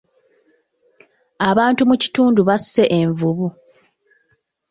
[1.49, 3.47] Abantu mu kitundu basse envubu.